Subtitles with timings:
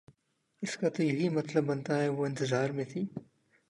[0.63, 3.05] اس کا تو یہی مطلب بنتا ہے وہ انتظار میں تھی